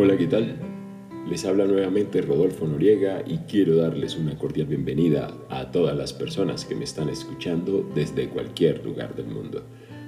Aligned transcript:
Hola, 0.00 0.16
¿qué 0.16 0.28
tal? 0.28 0.54
Les 1.28 1.44
habla 1.44 1.66
nuevamente 1.66 2.22
Rodolfo 2.22 2.68
Noriega 2.68 3.24
y 3.26 3.38
quiero 3.38 3.74
darles 3.74 4.16
una 4.16 4.38
cordial 4.38 4.68
bienvenida 4.68 5.36
a 5.50 5.72
todas 5.72 5.96
las 5.96 6.12
personas 6.12 6.64
que 6.64 6.76
me 6.76 6.84
están 6.84 7.08
escuchando 7.08 7.84
desde 7.96 8.28
cualquier 8.28 8.84
lugar 8.84 9.16
del 9.16 9.26
mundo. 9.26 9.64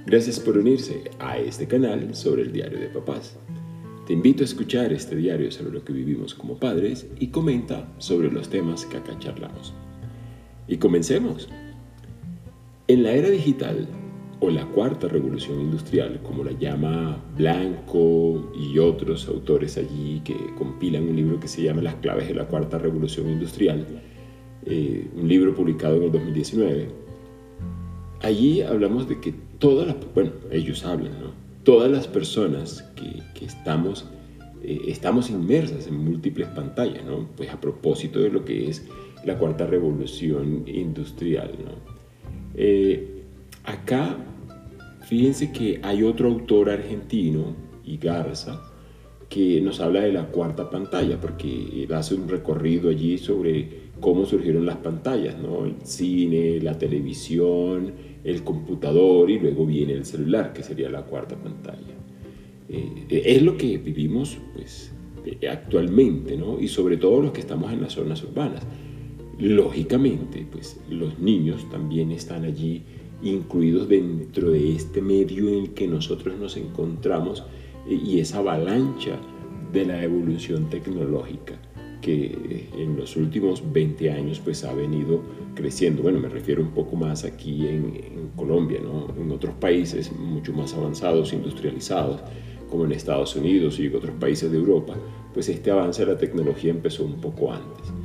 Gracias 0.06 0.38
por 0.38 0.56
unirse 0.56 1.10
a 1.18 1.38
este 1.38 1.66
canal 1.66 2.14
sobre 2.14 2.42
el 2.42 2.52
diario 2.52 2.78
de 2.78 2.86
papás. 2.86 3.36
Te 4.06 4.12
invito 4.12 4.44
a 4.44 4.46
escuchar 4.46 4.92
este 4.92 5.16
diario 5.16 5.50
sobre 5.50 5.72
lo 5.72 5.84
que 5.84 5.92
vivimos 5.92 6.34
como 6.34 6.56
padres 6.56 7.08
y 7.18 7.26
comenta 7.26 7.92
sobre 7.98 8.30
los 8.30 8.48
temas 8.48 8.86
que 8.86 8.96
acá 8.96 9.18
charlamos. 9.18 9.74
Y 10.68 10.76
comencemos. 10.76 11.48
En 12.86 13.02
la 13.02 13.10
era 13.10 13.28
digital, 13.28 13.88
o 14.40 14.50
la 14.50 14.64
cuarta 14.66 15.06
revolución 15.06 15.60
industrial, 15.60 16.20
como 16.22 16.42
la 16.42 16.52
llama 16.52 17.22
Blanco 17.36 18.50
y 18.58 18.78
otros 18.78 19.28
autores 19.28 19.76
allí 19.76 20.22
que 20.24 20.34
compilan 20.56 21.08
un 21.08 21.16
libro 21.16 21.38
que 21.38 21.46
se 21.46 21.62
llama 21.62 21.82
Las 21.82 21.96
claves 21.96 22.28
de 22.28 22.34
la 22.34 22.46
cuarta 22.46 22.78
revolución 22.78 23.28
industrial, 23.28 23.86
eh, 24.64 25.08
un 25.14 25.28
libro 25.28 25.54
publicado 25.54 25.96
en 25.96 26.04
el 26.04 26.12
2019. 26.12 26.88
Allí 28.22 28.62
hablamos 28.62 29.08
de 29.08 29.20
que 29.20 29.34
todas 29.58 29.86
las, 29.86 29.96
bueno, 30.14 30.32
ellos 30.50 30.84
hablan, 30.84 31.12
¿no? 31.20 31.32
Todas 31.62 31.90
las 31.90 32.08
personas 32.08 32.82
que, 32.96 33.22
que 33.34 33.44
estamos, 33.44 34.06
eh, 34.62 34.80
estamos 34.86 35.28
inmersas 35.28 35.86
en 35.86 36.02
múltiples 36.02 36.48
pantallas, 36.48 37.04
¿no? 37.04 37.28
Pues 37.36 37.50
a 37.50 37.60
propósito 37.60 38.20
de 38.20 38.30
lo 38.30 38.44
que 38.44 38.68
es 38.68 38.86
la 39.24 39.36
cuarta 39.36 39.66
revolución 39.66 40.64
industrial, 40.66 41.50
¿no? 41.62 41.72
Eh, 42.54 43.22
acá 43.64 44.16
Fíjense 45.10 45.50
que 45.50 45.80
hay 45.82 46.04
otro 46.04 46.28
autor 46.28 46.70
argentino, 46.70 47.56
y 47.84 47.96
Garza, 47.96 48.62
que 49.28 49.60
nos 49.60 49.80
habla 49.80 50.02
de 50.02 50.12
la 50.12 50.28
cuarta 50.28 50.70
pantalla, 50.70 51.20
porque 51.20 51.88
hace 51.92 52.14
un 52.14 52.28
recorrido 52.28 52.90
allí 52.90 53.18
sobre 53.18 53.90
cómo 53.98 54.24
surgieron 54.24 54.66
las 54.66 54.76
pantallas, 54.76 55.36
¿no? 55.36 55.64
El 55.64 55.74
cine, 55.82 56.60
la 56.60 56.78
televisión, 56.78 57.92
el 58.22 58.44
computador 58.44 59.32
y 59.32 59.40
luego 59.40 59.66
viene 59.66 59.94
el 59.94 60.04
celular, 60.04 60.52
que 60.52 60.62
sería 60.62 60.88
la 60.88 61.02
cuarta 61.02 61.34
pantalla. 61.34 61.96
Eh, 62.68 63.06
es 63.10 63.42
lo 63.42 63.56
que 63.56 63.78
vivimos 63.78 64.38
pues, 64.54 64.92
actualmente, 65.50 66.36
¿no? 66.36 66.60
Y 66.60 66.68
sobre 66.68 66.98
todo 66.98 67.20
los 67.20 67.32
que 67.32 67.40
estamos 67.40 67.72
en 67.72 67.82
las 67.82 67.94
zonas 67.94 68.22
urbanas. 68.22 68.62
Lógicamente, 69.40 70.46
pues 70.48 70.78
los 70.88 71.18
niños 71.18 71.68
también 71.68 72.12
están 72.12 72.44
allí 72.44 72.84
incluidos 73.22 73.88
dentro 73.88 74.50
de 74.50 74.76
este 74.76 75.02
medio 75.02 75.48
en 75.48 75.54
el 75.54 75.70
que 75.70 75.86
nosotros 75.86 76.38
nos 76.38 76.56
encontramos 76.56 77.44
eh, 77.88 77.94
y 77.94 78.20
esa 78.20 78.38
avalancha 78.38 79.18
de 79.72 79.84
la 79.84 80.02
evolución 80.02 80.68
tecnológica 80.68 81.60
que 82.00 82.24
eh, 82.26 82.68
en 82.78 82.96
los 82.96 83.16
últimos 83.16 83.62
20 83.72 84.10
años 84.10 84.40
pues 84.42 84.64
ha 84.64 84.72
venido 84.72 85.20
creciendo. 85.54 86.02
Bueno, 86.02 86.18
me 86.18 86.28
refiero 86.28 86.62
un 86.62 86.70
poco 86.70 86.96
más 86.96 87.24
aquí 87.24 87.66
en, 87.66 88.20
Colombia, 88.36 88.80
¿no? 88.82 89.08
En 89.20 89.30
otros 89.32 89.54
países 89.56 90.10
mucho 90.12 90.52
más 90.52 90.72
avanzados, 90.72 91.32
industrializados, 91.32 92.20
como 92.70 92.84
en 92.84 92.92
Estados 92.92 93.36
Unidos 93.36 93.78
y 93.80 93.88
otros 93.88 94.14
países 94.18 94.50
de 94.50 94.56
Europa, 94.56 94.94
pues 95.34 95.48
este 95.48 95.70
avance 95.70 96.06
de 96.06 96.12
la 96.12 96.18
tecnología 96.18 96.70
empezó 96.70 97.04
un 97.04 97.20
poco 97.20 97.52
antes. 97.52 97.99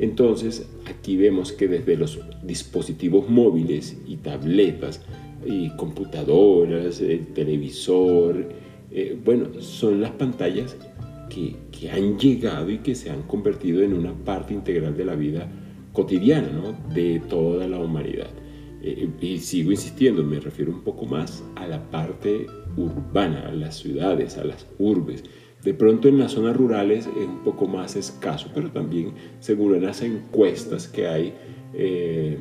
Entonces, 0.00 0.66
aquí 0.86 1.18
vemos 1.18 1.52
que 1.52 1.68
desde 1.68 1.96
los 1.96 2.18
dispositivos 2.42 3.28
móviles 3.28 3.98
y 4.06 4.16
tabletas 4.16 5.02
y 5.44 5.68
computadoras, 5.76 7.00
el 7.00 7.26
televisor, 7.28 8.48
eh, 8.90 9.16
bueno, 9.22 9.60
son 9.60 10.00
las 10.00 10.10
pantallas 10.12 10.74
que, 11.28 11.56
han 11.90 12.18
llegado 12.18 12.70
y 12.70 12.78
que 12.78 12.94
se 12.94 13.08
han 13.08 13.22
convertido 13.22 13.82
en 13.82 13.94
una 13.94 14.12
parte 14.12 14.52
integral 14.52 14.96
de 14.96 15.04
la 15.04 15.14
vida 15.14 15.48
cotidiana 15.94 16.50
¿no? 16.50 16.94
de 16.94 17.20
toda 17.20 17.66
la 17.66 17.78
humanidad. 17.78 18.28
Eh, 18.82 19.08
y 19.20 19.38
sigo 19.38 19.70
insistiendo, 19.70 20.22
me 20.22 20.40
refiero 20.40 20.72
un 20.72 20.82
poco 20.82 21.06
más 21.06 21.42
a 21.56 21.66
la 21.66 21.90
parte 21.90 22.46
urbana, 22.76 23.48
a 23.48 23.52
las 23.52 23.78
ciudades, 23.78 24.36
a 24.36 24.44
las 24.44 24.66
urbes 24.78 25.24
de 25.64 25.74
pronto 25.74 26.08
en 26.08 26.18
las 26.18 26.32
zonas 26.32 26.56
rurales 26.56 27.06
es 27.06 27.26
un 27.26 27.40
poco 27.44 27.66
más 27.66 27.94
escaso, 27.96 28.50
pero 28.54 28.70
también 28.70 29.12
según 29.40 29.80
las 29.82 30.00
encuestas 30.00 30.88
que 30.88 31.06
hay, 31.06 31.34
eh, 31.74 32.38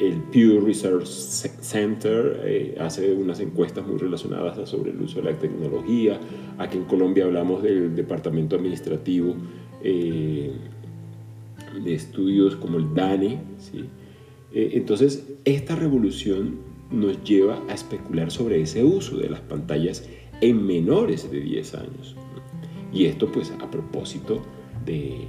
el 0.00 0.22
Pew 0.32 0.60
Research 0.60 1.06
Center 1.06 2.40
eh, 2.44 2.76
hace 2.80 3.12
unas 3.12 3.40
encuestas 3.40 3.86
muy 3.86 3.98
relacionadas 3.98 4.68
sobre 4.68 4.92
el 4.92 5.00
uso 5.00 5.20
de 5.20 5.32
la 5.32 5.38
tecnología. 5.38 6.20
Aquí 6.58 6.78
en 6.78 6.84
Colombia 6.84 7.24
hablamos 7.24 7.62
del 7.62 7.94
Departamento 7.94 8.56
Administrativo 8.56 9.34
eh, 9.82 10.52
de 11.84 11.94
Estudios 11.94 12.56
como 12.56 12.78
el 12.78 12.94
DANE. 12.94 13.40
entonces, 14.52 15.26
esta 15.44 15.74
revolución 15.74 16.58
nos 16.92 17.22
lleva 17.24 17.60
a 17.68 17.74
especular 17.74 18.30
sobre 18.30 18.60
ese 18.60 18.84
uso 18.84 19.16
de 19.16 19.28
las 19.28 19.40
pantallas 19.40 20.08
en 20.40 20.64
menores 20.64 21.30
de 21.30 21.40
10 21.40 21.74
años. 21.74 22.16
Y 22.94 23.06
esto 23.06 23.30
pues 23.30 23.50
a 23.50 23.70
propósito 23.70 24.40
de, 24.86 25.26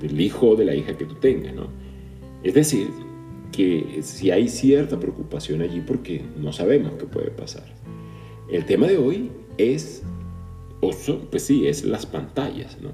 del 0.00 0.20
hijo 0.20 0.50
o 0.50 0.56
de 0.56 0.64
la 0.64 0.74
hija 0.74 0.96
que 0.96 1.04
tú 1.04 1.16
tengas, 1.16 1.54
¿no? 1.54 1.66
Es 2.42 2.54
decir, 2.54 2.88
que 3.50 4.00
si 4.02 4.30
hay 4.30 4.48
cierta 4.48 4.98
preocupación 4.98 5.62
allí 5.62 5.80
porque 5.80 6.22
no 6.40 6.52
sabemos 6.52 6.92
qué 6.98 7.06
puede 7.06 7.30
pasar. 7.30 7.64
El 8.50 8.64
tema 8.64 8.86
de 8.86 8.98
hoy 8.98 9.30
es, 9.58 10.02
pues 10.80 11.42
sí, 11.42 11.66
es 11.66 11.84
las 11.84 12.06
pantallas, 12.06 12.78
¿no? 12.82 12.90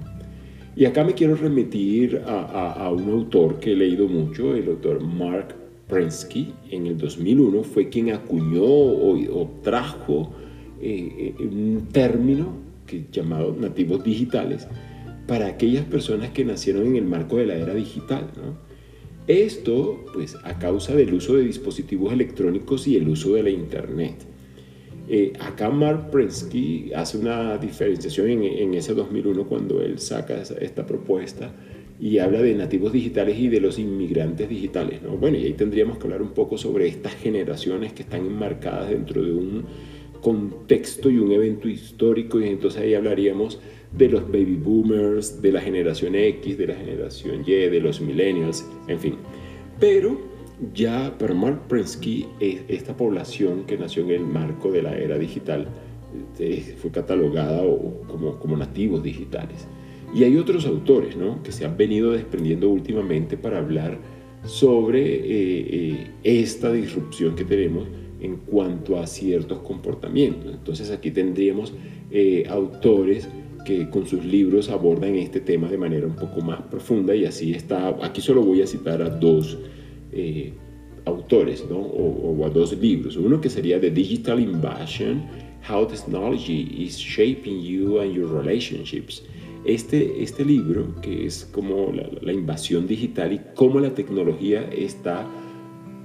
Y 0.75 0.85
acá 0.85 1.03
me 1.03 1.13
quiero 1.13 1.35
remitir 1.35 2.21
a, 2.25 2.89
un 2.89 3.09
autor 3.09 3.59
que 3.59 3.73
he 3.73 3.75
leído 3.75 4.07
mucho, 4.07 4.55
el 4.55 4.69
autor 4.69 5.01
Mark 5.01 5.53
Prensky, 5.87 6.53
en 6.69 6.87
el 6.87 6.97
2001 6.97 7.63
fue 7.63 7.89
quien 7.89 8.11
acuñó 8.13 8.63
o, 8.63 9.51
trajo 9.61 10.31
eh, 10.81 11.35
eh, 11.37 11.43
un 11.43 11.89
término 11.91 12.70
llamado 13.11 13.55
nativos 13.59 14.03
digitales, 14.03 14.67
para 15.27 15.47
aquellas 15.47 15.85
personas 15.85 16.31
que 16.31 16.43
nacieron 16.45 16.85
en 16.87 16.95
el 16.95 17.05
marco 17.05 17.37
de 17.37 17.45
la 17.45 17.55
era 17.55 17.73
digital. 17.73 18.27
Esto, 19.27 20.03
pues, 20.13 20.35
a 20.43 20.59
causa 20.59 20.95
del 20.95 21.13
uso 21.13 21.35
de 21.35 21.43
dispositivos 21.43 22.11
electrónicos 22.11 22.87
y 22.87 22.97
el 22.97 23.07
uso 23.07 23.33
de 23.35 23.43
la 23.43 23.49
Internet. 23.49 24.15
Eh, 25.07 25.33
acá 25.39 25.69
Mark 25.69 26.09
Prensky 26.09 26.91
hace 26.95 27.17
una 27.17 27.57
diferenciación 27.57 28.29
en, 28.29 28.73
ese 28.73 28.93
2001 28.93 29.45
cuando 29.45 29.81
él 29.81 29.99
saca 29.99 30.41
esta 30.41 30.85
propuesta 30.85 31.51
y 31.99 32.17
habla 32.19 32.41
de 32.41 32.55
nativos 32.55 32.93
digitales 32.93 33.37
y 33.37 33.47
de 33.47 33.59
los 33.59 33.77
inmigrantes 33.77 34.49
digitales. 34.49 35.01
¿no? 35.03 35.17
Bueno, 35.17 35.37
y 35.37 35.45
ahí 35.45 35.53
tendríamos 35.53 35.97
que 35.97 36.05
hablar 36.05 36.21
un 36.21 36.31
poco 36.31 36.57
sobre 36.57 36.87
estas 36.87 37.13
generaciones 37.13 37.93
que 37.93 38.03
están 38.03 38.25
enmarcadas 38.25 38.89
dentro 38.89 39.21
de 39.21 39.33
un 39.33 39.65
contexto 40.21 41.09
y 41.09 41.17
un 41.17 41.31
evento 41.31 41.67
histórico 41.67 42.39
y 42.39 42.47
entonces 42.47 42.81
ahí 42.81 42.93
hablaríamos 42.93 43.59
de 43.91 44.09
los 44.09 44.25
baby 44.27 44.55
boomers, 44.55 45.41
de 45.41 45.51
la 45.51 45.61
generación 45.61 46.15
X, 46.15 46.57
de 46.57 46.67
la 46.67 46.75
generación 46.75 47.43
Y, 47.45 47.51
de 47.51 47.79
los 47.81 47.99
millennials, 47.99 48.65
en 48.87 48.99
fin. 48.99 49.15
Pero 49.79 50.17
ya 50.73 51.15
para 51.17 51.33
Mark 51.33 51.67
Prensky, 51.67 52.27
esta 52.39 52.95
población 52.95 53.65
que 53.65 53.77
nació 53.77 54.03
en 54.03 54.11
el 54.11 54.21
marco 54.21 54.71
de 54.71 54.83
la 54.83 54.97
era 54.97 55.17
digital 55.17 55.67
eh, 56.39 56.75
fue 56.77 56.91
catalogada 56.91 57.63
como, 58.07 58.37
como 58.39 58.57
nativos 58.57 59.03
digitales. 59.03 59.67
Y 60.13 60.23
hay 60.23 60.37
otros 60.37 60.65
autores 60.65 61.15
¿no? 61.15 61.41
que 61.41 61.51
se 61.51 61.65
han 61.65 61.77
venido 61.77 62.11
desprendiendo 62.11 62.69
últimamente 62.69 63.37
para 63.37 63.59
hablar 63.59 63.97
sobre 64.43 65.01
eh, 65.01 65.23
eh, 65.25 66.11
esta 66.23 66.71
disrupción 66.71 67.35
que 67.35 67.45
tenemos 67.45 67.87
en 68.21 68.37
cuanto 68.37 68.99
a 68.99 69.07
ciertos 69.07 69.59
comportamientos. 69.59 70.53
Entonces 70.53 70.91
aquí 70.91 71.11
tendríamos 71.11 71.73
eh, 72.11 72.45
autores 72.49 73.27
que 73.65 73.89
con 73.89 74.07
sus 74.07 74.23
libros 74.23 74.69
abordan 74.69 75.15
este 75.15 75.39
tema 75.39 75.69
de 75.69 75.77
manera 75.77 76.05
un 76.05 76.15
poco 76.15 76.41
más 76.41 76.61
profunda 76.63 77.15
y 77.15 77.25
así 77.25 77.53
está, 77.53 77.89
aquí 78.01 78.21
solo 78.21 78.41
voy 78.41 78.61
a 78.61 78.67
citar 78.67 79.01
a 79.01 79.09
dos 79.09 79.57
eh, 80.11 80.53
autores 81.05 81.65
¿no? 81.69 81.77
o, 81.77 82.45
a 82.45 82.49
dos 82.49 82.77
libros. 82.77 83.17
Uno 83.17 83.39
que 83.41 83.49
sería 83.49 83.79
The 83.79 83.91
Digital 83.91 84.39
Invasion, 84.39 85.23
How 85.69 85.85
Technology 85.87 86.75
is 86.77 86.97
Shaping 86.97 87.61
You 87.61 87.99
and 87.99 88.13
Your 88.13 88.31
Relationships. 88.31 89.23
Este, 89.63 90.23
este 90.23 90.43
libro, 90.43 90.95
que 91.01 91.27
es 91.27 91.45
como 91.45 91.93
la 92.21 92.33
invasión 92.33 92.87
digital 92.87 93.33
y 93.33 93.41
cómo 93.53 93.79
la 93.79 93.93
tecnología 93.93 94.67
está 94.71 95.27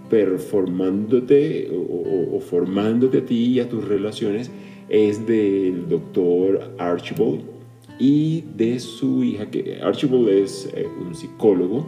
performándote 0.08 1.70
o, 1.72 2.40
formándote 2.40 3.18
a 3.18 3.24
ti 3.24 3.46
y 3.46 3.60
a 3.60 3.68
tus 3.68 3.86
relaciones 3.86 4.50
es 4.88 5.26
del 5.26 5.88
doctor 5.88 6.74
Archibald 6.78 7.42
y 7.98 8.44
de 8.56 8.78
su 8.78 9.24
hija, 9.24 9.50
que 9.50 9.80
Archibald 9.82 10.28
es 10.28 10.70
eh, 10.74 10.86
un 11.00 11.14
psicólogo 11.14 11.86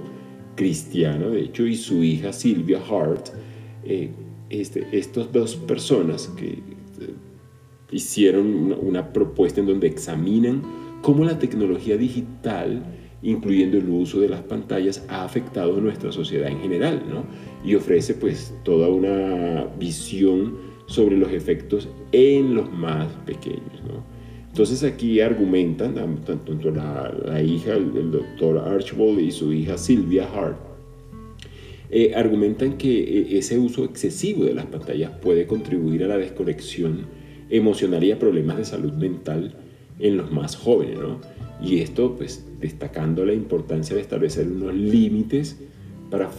cristiano, 0.56 1.31
de 1.31 1.43
hecho, 1.43 1.67
y 1.67 1.76
su 1.76 2.03
hija 2.03 2.32
Silvia 2.32 2.81
Hart, 2.91 3.29
eh, 3.85 4.11
este, 4.50 4.87
estas 4.93 5.32
dos 5.32 5.55
personas 5.55 6.29
que 6.37 6.49
eh, 6.49 7.15
hicieron 7.93 8.75
una, 8.82 9.12
propuesta 9.12 9.61
en 9.61 9.67
donde 9.67 9.87
examinan 9.87 10.62
cómo 11.03 11.25
la 11.25 11.38
tecnología 11.38 11.97
digital, 11.97 12.82
incluyendo 13.23 13.79
el 13.79 13.88
uso 13.88 14.20
de 14.20 14.29
las 14.29 14.43
pantallas, 14.43 15.05
ha 15.09 15.25
afectado 15.25 15.76
a 15.76 15.81
nuestra 15.81 16.12
sociedad 16.12 16.49
en 16.49 16.61
general, 16.61 17.03
¿no? 17.09 17.25
Y 17.65 17.75
ofrece 17.75 18.15
pues 18.15 18.55
toda 18.65 18.88
una 18.88 19.67
visión 19.79 20.56
sobre 20.87 21.17
los 21.17 21.32
efectos 21.32 21.88
en 22.12 22.55
los 22.55 22.73
más 22.73 23.09
pequeños, 23.26 23.82
¿no? 23.87 24.19
Entonces 24.49 24.82
aquí 24.82 25.20
argumentan, 25.20 25.94
tanto 26.25 26.70
la, 26.70 27.43
hija, 27.43 27.75
el, 27.75 28.11
doctor 28.11 28.59
Archibald 28.59 29.20
y 29.20 29.31
su 29.31 29.53
hija 29.53 29.79
Sylvia 29.79 30.29
Hart, 30.35 30.56
eh, 31.91 32.12
argumentan 32.15 32.76
que 32.76 32.99
eh, 32.99 33.38
ese 33.38 33.59
uso 33.59 33.85
excesivo 33.85 34.44
de 34.44 34.55
las 34.55 34.67
pantallas 34.67 35.12
puede 35.23 35.47
contribuir 35.47 36.05
a 36.05 36.09
la 36.09 36.19
desconexión 36.19 37.06
emocional 37.50 38.03
y 38.05 38.12
a 38.12 38.19
problemas 38.19 38.56
de 38.56 38.65
salud 38.65 38.93
mental 38.94 39.55
en 39.99 40.17
los 40.17 40.31
más 40.32 40.56
jóvenes, 40.56 40.99
¿no? 40.99 41.20
Y 41.60 41.81
esto, 41.81 42.14
pues, 42.16 42.44
destacando 42.60 43.25
la 43.25 43.34
importancia 43.34 43.96
de 43.96 44.02
establecer 44.02 44.46
unos 44.46 44.75
límites 44.75 45.58
para 46.10 46.31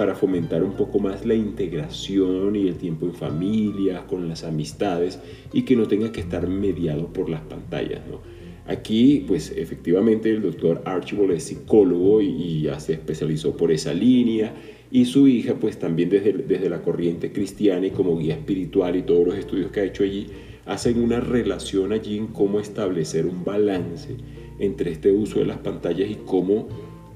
para 0.00 0.14
fomentar 0.14 0.62
un 0.62 0.72
poco 0.72 0.98
más 0.98 1.26
la 1.26 1.34
integración 1.34 2.56
y 2.56 2.68
el 2.68 2.76
tiempo 2.76 3.04
en 3.04 3.12
familia, 3.12 4.06
con 4.06 4.30
las 4.30 4.44
amistades 4.44 5.20
y 5.52 5.64
que 5.66 5.76
no 5.76 5.88
tenga 5.88 6.10
que 6.10 6.20
estar 6.20 6.48
mediado 6.48 7.12
por 7.12 7.28
las 7.28 7.42
pantallas. 7.42 8.00
¿no? 8.10 8.22
Aquí, 8.66 9.26
pues 9.28 9.52
efectivamente 9.54 10.30
el 10.30 10.40
doctor 10.40 10.80
Archibald 10.86 11.32
es 11.32 11.44
psicólogo 11.44 12.22
y, 12.22 12.62
ya 12.62 12.80
se 12.80 12.94
especializó 12.94 13.54
por 13.58 13.72
esa 13.72 13.92
línea 13.92 14.54
y 14.90 15.04
su 15.04 15.28
hija, 15.28 15.56
pues 15.56 15.78
también 15.78 16.08
desde, 16.08 16.32
desde 16.32 16.70
la 16.70 16.80
corriente 16.80 17.30
cristiana 17.30 17.88
y 17.88 17.90
como 17.90 18.16
guía 18.16 18.36
espiritual 18.36 18.96
y 18.96 19.02
todos 19.02 19.26
los 19.26 19.36
estudios 19.36 19.70
que 19.70 19.80
ha 19.80 19.84
hecho 19.84 20.02
allí, 20.02 20.28
hacen 20.66 21.02
una 21.02 21.20
relación 21.20 21.92
allí 21.92 22.16
en 22.16 22.28
cómo 22.28 22.60
establecer 22.60 23.26
un 23.26 23.44
balance 23.44 24.16
entre 24.58 24.92
este 24.92 25.10
uso 25.10 25.38
de 25.38 25.46
las 25.46 25.58
pantallas 25.58 26.10
y 26.10 26.16
cómo 26.26 26.68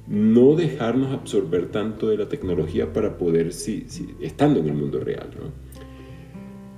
no 0.07 0.55
dejarnos 0.55 1.13
absorber 1.13 1.71
tanto 1.71 2.09
de 2.09 2.19
la 2.19 2.29
tecnología 2.29 2.93
para 2.93 3.17
poder, 3.17 3.53
si, 3.53 3.87
estando 4.21 4.61
en 4.61 4.69
el 4.69 4.75
mundo 4.75 5.01
real. 5.01 5.31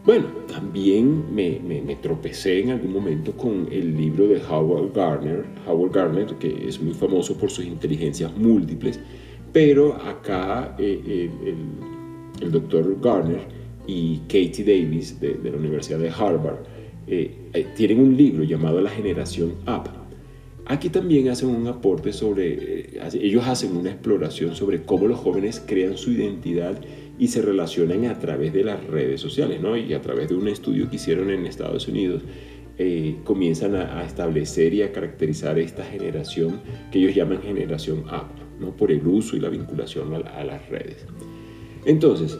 Bueno, 0.04 0.26
también 0.46 1.34
me, 1.34 1.96
tropecé 2.00 2.60
en 2.60 2.70
algún 2.70 2.92
momento 2.92 3.32
con 3.32 3.66
el 3.72 3.96
libro 3.96 4.28
de 4.28 4.40
Howard 4.48 4.92
Gardner, 4.94 5.44
Howard 5.66 5.90
Gardner, 5.90 6.26
que 6.36 6.68
es 6.68 6.80
muy 6.80 6.94
famoso 6.94 7.36
por 7.36 7.50
sus 7.50 7.64
inteligencias 7.64 8.32
múltiples, 8.36 9.00
pero 9.52 9.94
acá 9.96 10.76
eh, 10.78 11.02
eh, 11.04 11.30
el, 12.40 12.52
doctor 12.52 12.96
Gardner 13.00 13.40
y 13.86 14.18
Katie 14.28 14.64
Davis 14.64 15.20
de, 15.20 15.38
la 15.42 15.56
Universidad 15.56 15.98
de 15.98 16.10
Harvard 16.10 16.58
eh, 17.06 17.66
tienen 17.76 18.00
un 18.00 18.16
libro 18.16 18.44
llamado 18.44 18.80
La 18.80 18.90
generación 18.90 19.54
App 19.66 19.88
Aquí 20.68 20.88
también 20.88 21.28
hacen 21.28 21.48
un 21.48 21.68
aporte 21.68 22.12
sobre, 22.12 22.54
eh, 22.54 23.00
ellos 23.22 23.46
hacen 23.46 23.76
una 23.76 23.90
exploración 23.90 24.56
sobre 24.56 24.82
cómo 24.82 25.06
los 25.06 25.20
jóvenes 25.20 25.62
crean 25.64 25.96
su 25.96 26.10
identidad 26.10 26.80
y 27.20 27.28
se 27.28 27.40
relacionan 27.40 28.04
a 28.06 28.18
través 28.18 28.52
de 28.52 28.64
las 28.64 28.84
redes 28.84 29.20
sociales, 29.20 29.60
¿no? 29.60 29.76
Y 29.76 29.94
a 29.94 30.02
través 30.02 30.28
de 30.28 30.34
un 30.34 30.48
estudio 30.48 30.90
que 30.90 30.96
hicieron 30.96 31.30
en 31.30 31.46
Estados 31.46 31.86
Unidos, 31.86 32.22
eh, 32.78 33.14
comienzan 33.22 33.76
a, 33.76 34.04
establecer 34.04 34.74
y 34.74 34.82
a 34.82 34.90
caracterizar 34.90 35.56
esta 35.60 35.84
generación 35.84 36.60
que 36.90 36.98
ellos 36.98 37.14
llaman 37.14 37.42
generación 37.42 38.02
app, 38.08 38.32
¿no? 38.58 38.76
Por 38.76 38.90
el 38.90 39.06
uso 39.06 39.36
y 39.36 39.40
la 39.40 39.48
vinculación 39.48 40.14
a, 40.14 40.16
a 40.16 40.44
las 40.44 40.68
redes. 40.68 41.06
Entonces, 41.84 42.36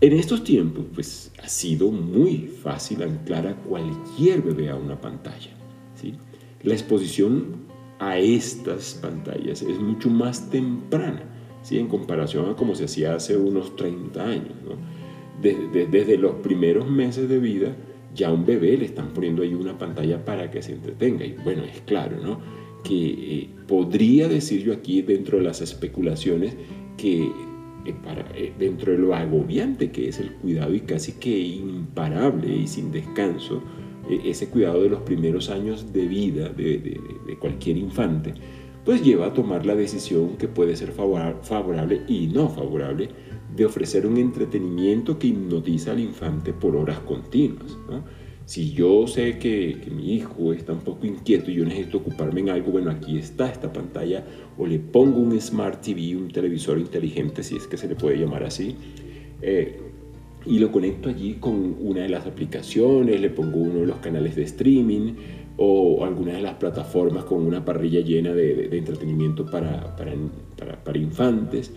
en 0.00 0.12
estos 0.12 0.44
tiempos, 0.44 0.84
pues 0.94 1.32
ha 1.42 1.48
sido 1.48 1.90
muy 1.90 2.48
fácil 2.62 3.02
anclar 3.02 3.46
a 3.46 3.56
cualquier 3.56 4.42
bebé 4.42 4.68
a 4.68 4.76
una 4.76 5.00
pantalla, 5.00 5.50
¿sí? 5.94 6.14
la 6.62 6.74
exposición 6.74 7.66
a 7.98 8.18
estas 8.18 8.94
pantallas 9.00 9.62
es 9.62 9.78
mucho 9.78 10.10
más 10.10 10.50
temprana, 10.50 11.22
¿sí? 11.62 11.78
en 11.78 11.88
comparación 11.88 12.50
a 12.50 12.56
como 12.56 12.74
se 12.74 12.84
hacía 12.84 13.14
hace 13.14 13.36
unos 13.36 13.74
30 13.76 14.22
años. 14.22 14.52
Desde, 15.40 16.16
los 16.16 16.36
primeros 16.36 16.90
meses 16.90 17.28
de 17.28 17.38
vida, 17.38 17.76
ya 18.14 18.28
a 18.28 18.32
un 18.32 18.46
bebé 18.46 18.76
le 18.76 18.86
están 18.86 19.12
poniendo 19.12 19.42
ahí 19.42 19.54
una 19.54 19.78
pantalla 19.78 20.24
para 20.24 20.50
que 20.50 20.62
se 20.62 20.72
entretenga. 20.72 21.24
Y 21.24 21.36
bueno, 21.44 21.64
es 21.64 21.80
claro, 21.82 22.16
¿no? 22.22 22.40
Que 22.82 23.08
eh, 23.08 23.50
podría 23.68 24.28
decir 24.28 24.62
yo 24.62 24.72
aquí 24.72 25.02
dentro 25.02 25.38
de 25.38 25.44
las 25.44 25.60
especulaciones 25.60 26.56
que 26.96 27.30
para, 27.92 28.24
eh, 28.34 28.52
dentro 28.58 28.92
de 28.92 28.98
lo 28.98 29.14
agobiante 29.14 29.90
que 29.90 30.08
es 30.08 30.18
el 30.18 30.32
cuidado 30.32 30.74
y 30.74 30.80
casi 30.80 31.12
que 31.12 31.38
imparable 31.38 32.54
y 32.54 32.66
sin 32.66 32.90
descanso 32.90 33.62
e-, 34.08 34.30
ese 34.30 34.48
cuidado 34.48 34.82
de 34.82 34.88
los 34.88 35.00
primeros 35.00 35.50
años 35.50 35.92
de 35.92 36.06
vida 36.06 36.48
de, 36.48 37.00
cualquier 37.40 37.76
infante, 37.76 38.34
pues 38.84 39.02
lleva 39.02 39.26
a 39.26 39.32
tomar 39.32 39.66
la 39.66 39.74
decisión 39.74 40.36
que 40.36 40.48
puede 40.48 40.76
ser 40.76 40.92
favorable 40.92 42.02
y 42.08 42.28
no 42.28 42.48
favorable 42.48 43.08
de 43.54 43.64
ofrecer 43.64 44.06
un 44.06 44.16
entretenimiento 44.16 45.18
que 45.18 45.28
hipnotiza 45.28 45.92
al 45.92 46.00
infante 46.00 46.52
por 46.52 46.76
horas 46.76 47.00
continuas. 47.00 47.76
Si 48.46 48.72
yo 48.72 49.08
sé 49.08 49.38
que, 49.38 49.76
mi 49.90 50.14
hijo 50.14 50.52
está 50.52 50.72
un 50.72 50.80
poco 50.80 51.04
inquieto 51.04 51.50
y 51.50 51.54
yo 51.54 51.64
necesito 51.64 51.98
ocuparme 51.98 52.40
en 52.40 52.50
algo, 52.50 52.70
bueno, 52.70 52.92
aquí 52.92 53.18
está 53.18 53.50
esta 53.50 53.72
pantalla, 53.72 54.24
o 54.56 54.68
le 54.68 54.78
pongo 54.78 55.18
un 55.18 55.38
Smart 55.40 55.82
TV, 55.82 56.16
un 56.16 56.28
televisor 56.28 56.78
inteligente, 56.78 57.42
si 57.42 57.56
es 57.56 57.66
que 57.66 57.76
se 57.76 57.88
le 57.88 57.96
puede 57.96 58.18
llamar 58.18 58.44
así, 58.44 58.76
eh, 59.42 59.80
y 60.46 60.60
lo 60.60 60.70
conecto 60.70 61.08
allí 61.08 61.34
con 61.34 61.76
una 61.80 62.02
de 62.02 62.08
las 62.08 62.24
aplicaciones, 62.24 63.20
le 63.20 63.30
pongo 63.30 63.58
uno 63.58 63.80
de 63.80 63.86
los 63.86 63.98
canales 63.98 64.36
de 64.36 64.44
streaming 64.44 65.14
o 65.56 66.04
alguna 66.04 66.34
de 66.34 66.42
las 66.42 66.54
plataformas 66.54 67.24
con 67.24 67.44
una 67.44 67.64
parrilla 67.64 68.00
llena 68.00 68.32
de, 68.32 68.66
entretenimiento 68.78 69.44
para, 69.44 69.96
para, 69.96 70.14
para, 70.84 70.98
infantes. 70.98 71.72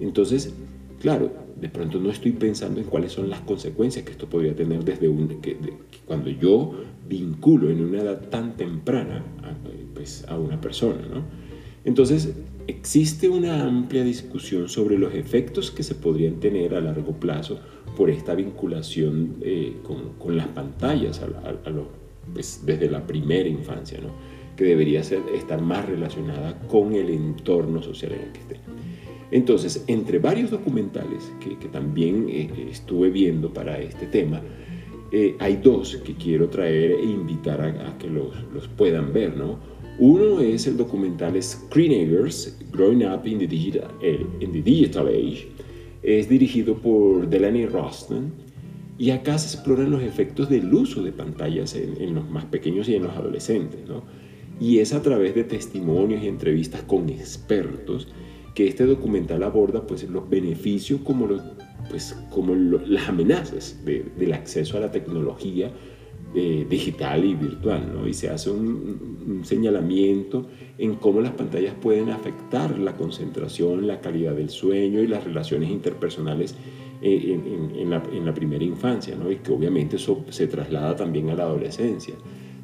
Entonces, 0.00 0.52
claro, 1.00 1.30
de 1.60 1.68
pronto 1.68 1.98
no 1.98 2.10
estoy 2.10 2.32
pensando 2.32 2.80
en 2.80 2.86
cuáles 2.86 3.12
son 3.12 3.28
las 3.30 3.40
consecuencias 3.40 4.04
que 4.04 4.12
esto 4.12 4.28
podría 4.28 4.54
tener 4.54 4.84
desde 4.84 5.08
un, 5.08 5.40
que, 5.40 5.56
cuando 6.06 6.30
yo 6.30 6.72
vinculo 7.08 7.70
en 7.70 7.84
una 7.84 8.02
edad 8.02 8.28
tan 8.28 8.56
temprana 8.56 9.24
a, 9.42 9.54
pues, 9.94 10.24
a 10.28 10.38
una 10.38 10.60
persona. 10.60 11.00
¿no? 11.12 11.22
Entonces, 11.84 12.34
existe 12.66 13.28
una 13.28 13.64
amplia 13.64 14.04
discusión 14.04 14.68
sobre 14.68 14.98
los 14.98 15.14
efectos 15.14 15.70
que 15.70 15.82
se 15.82 15.94
podrían 15.94 16.34
tener 16.34 16.74
a 16.74 16.80
largo 16.80 17.12
plazo 17.12 17.58
por 17.96 18.10
esta 18.10 18.34
vinculación 18.34 19.36
eh, 19.40 19.76
con, 19.82 20.36
las 20.36 20.46
pantallas 20.48 21.20
pues, 22.32 22.62
desde 22.64 22.90
la 22.90 23.06
primera 23.06 23.48
infancia, 23.48 23.98
¿no? 24.00 24.10
que 24.56 24.64
debería 24.64 25.02
ser, 25.02 25.20
estar 25.34 25.60
más 25.62 25.86
relacionada 25.86 26.58
con 26.68 26.94
el 26.94 27.10
entorno 27.10 27.82
social 27.82 28.12
en 28.12 28.20
el 28.20 28.32
que 28.32 28.40
esté. 28.40 28.60
Entonces, 29.30 29.84
entre 29.86 30.18
varios 30.18 30.50
documentales 30.50 31.30
que, 31.40 31.68
también 31.68 32.26
eh, 32.28 32.50
estuve 32.70 33.10
viendo 33.10 33.52
para 33.52 33.78
este 33.78 34.06
tema, 34.06 34.42
eh, 35.10 35.36
hay 35.38 35.56
dos 35.56 35.96
que 35.96 36.14
quiero 36.14 36.48
traer 36.48 36.92
e 36.92 37.04
invitar 37.04 37.60
a, 37.60 37.98
que 37.98 38.08
los, 38.08 38.34
los, 38.52 38.68
puedan 38.68 39.12
ver. 39.12 39.36
¿no? 39.36 39.58
Uno 39.98 40.40
es 40.40 40.66
el 40.66 40.76
documental 40.76 41.42
Screenagers, 41.42 42.58
Growing 42.72 43.04
Up 43.04 43.26
in 43.26 43.38
the 43.38 43.46
Digital, 43.46 43.90
in 44.40 44.52
the 44.52 44.62
Digital 44.62 45.08
Age, 45.08 45.48
es 46.02 46.28
dirigido 46.28 46.76
por 46.76 47.28
Delaney 47.28 47.66
Roston 47.66 48.32
y 48.98 49.10
acá 49.10 49.38
se 49.38 49.56
exploran 49.56 49.90
los 49.90 50.02
efectos 50.02 50.48
del 50.48 50.72
uso 50.72 51.02
de 51.02 51.12
pantallas 51.12 51.74
en, 51.74 52.14
los 52.14 52.28
más 52.28 52.44
pequeños 52.46 52.88
y 52.88 52.96
en 52.96 53.04
los 53.04 53.12
adolescentes. 53.12 53.80
¿no? 53.88 54.02
Y 54.60 54.78
es 54.78 54.92
a 54.92 55.02
través 55.02 55.34
de 55.34 55.44
testimonios 55.44 56.22
y 56.22 56.28
entrevistas 56.28 56.82
con 56.82 57.08
expertos 57.08 58.08
que 58.58 58.66
este 58.66 58.86
documental 58.86 59.44
aborda 59.44 59.86
pues, 59.86 60.02
los 60.10 60.28
beneficios 60.28 61.00
como, 61.02 61.28
los, 61.28 61.40
pues, 61.90 62.20
como 62.28 62.56
las 62.56 63.08
amenazas 63.08 63.78
del 63.84 64.32
acceso 64.32 64.76
a 64.76 64.80
la 64.80 64.90
tecnología 64.90 65.70
eh, 66.34 66.66
digital 66.68 67.24
y 67.24 67.36
virtual, 67.36 67.88
¿no? 67.94 68.08
y 68.08 68.14
se 68.14 68.28
hace 68.28 68.50
un, 68.50 69.42
señalamiento 69.44 70.48
en 70.76 70.96
cómo 70.96 71.20
las 71.20 71.34
pantallas 71.34 71.72
pueden 71.80 72.10
afectar 72.10 72.76
la 72.80 72.96
concentración, 72.96 73.86
la 73.86 74.00
calidad 74.00 74.34
del 74.34 74.50
sueño 74.50 75.02
y 75.02 75.06
las 75.06 75.22
relaciones 75.22 75.70
interpersonales 75.70 76.56
eh, 77.00 77.40
en, 77.76 77.90
la, 77.90 78.34
primera 78.34 78.64
infancia, 78.64 79.14
¿no? 79.14 79.30
y 79.30 79.36
que 79.36 79.52
obviamente 79.52 79.94
eso 79.94 80.24
se 80.30 80.48
traslada 80.48 80.96
también 80.96 81.30
a 81.30 81.36
la 81.36 81.44
adolescencia. 81.44 82.14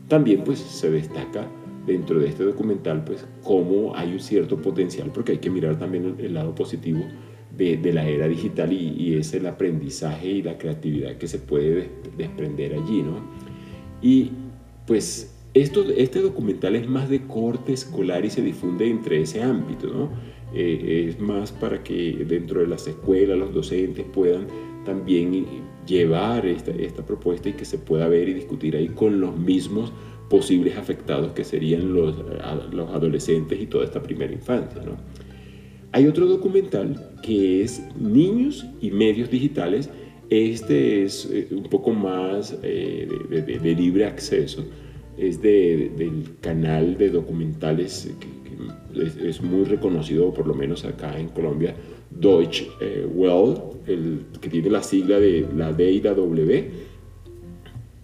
También 0.09 0.43
pues 0.43 0.59
se 0.59 0.91
destaca 0.91 1.49
dentro 1.87 2.19
de 2.19 2.29
este 2.29 2.45
documental 2.45 3.05
pues 3.05 3.27
cómo 3.43 3.95
hay 3.97 4.13
un 4.13 4.21
cierto 4.21 4.61
potencial, 4.61 5.11
porque 5.13 5.33
hay 5.33 5.39
que 5.39 5.51
mirar 5.51 5.79
también 5.79 6.17
el, 6.19 6.35
lado 6.35 6.55
positivo 6.55 7.05
de, 7.57 7.79
la 7.93 8.07
era 8.09 8.27
digital 8.27 8.73
y, 8.73 8.95
y, 8.99 9.15
es 9.15 9.33
el 9.35 9.47
aprendizaje 9.47 10.29
y 10.29 10.43
la 10.43 10.59
creatividad 10.59 11.17
que 11.17 11.29
se 11.29 11.39
puede 11.39 11.91
desprender 12.17 12.75
allí, 12.75 13.03
¿no? 13.03 13.19
Y 14.03 14.33
pues 14.87 15.35
esto, 15.55 15.85
este 15.97 16.21
documental 16.21 16.75
es 16.75 16.89
más 16.89 17.09
de 17.09 17.23
corte 17.29 17.73
escolar 17.73 18.25
y 18.25 18.31
se 18.31 18.43
difunde 18.43 18.89
entre 18.89 19.23
ese 19.23 19.43
ámbito, 19.43 19.87
¿no? 19.87 20.11
Eh, 20.53 21.07
es 21.09 21.21
más 21.21 21.53
para 21.53 21.83
que 21.83 22.25
dentro 22.29 22.61
de 22.61 22.67
las 22.67 22.87
escuelas 22.87 23.39
los 23.39 23.55
docentes 23.55 24.05
puedan 24.13 24.47
también 24.85 25.47
llevar 25.87 26.45
esta, 26.47 26.71
esta, 26.73 27.05
propuesta 27.05 27.49
y 27.49 27.53
que 27.55 27.65
se 27.65 27.79
pueda 27.79 28.09
ver 28.09 28.29
y 28.29 28.35
discutir 28.35 28.77
ahí 28.77 28.89
con 28.89 29.21
los 29.21 29.37
mismos 29.37 29.93
posibles 30.29 30.77
afectados 30.77 31.33
que 31.33 31.45
serían 31.45 31.93
los, 31.93 32.17
los 32.73 32.91
adolescentes 32.91 33.61
y 33.61 33.67
toda 33.67 33.85
esta 33.85 34.03
primera 34.03 34.33
infancia. 34.33 34.83
¿no? 34.83 34.97
Hay 35.95 36.09
otro 36.09 36.27
documental 36.27 36.97
que 37.23 37.63
es 37.63 37.81
Niños 37.97 38.67
y 38.81 38.91
Medios 38.91 39.31
Digitales. 39.31 39.89
Este 40.29 41.05
es 41.05 41.31
eh, 41.31 41.47
un 41.53 41.63
poco 41.65 41.93
más 41.93 42.59
eh, 42.65 43.07
de, 43.31 43.75
libre 43.77 44.05
acceso. 44.05 44.65
Es 45.17 45.41
del 45.41 46.25
canal 46.41 46.99
de 46.99 47.11
documentales 47.11 48.13
que, 48.19 49.29
es, 49.29 49.41
muy 49.41 49.63
reconocido, 49.63 50.35
por 50.35 50.49
lo 50.49 50.55
menos 50.55 50.85
acá 50.85 51.17
en 51.17 51.29
Colombia, 51.29 51.77
Deutsche 52.11 52.67
eh, 52.81 53.07
el, 53.87 54.25
que 54.41 54.49
tiene 54.49 54.71
la 54.71 54.83
sigla 54.83 55.21
de 55.21 55.47
la 55.57 55.73
DIW, 55.73 56.65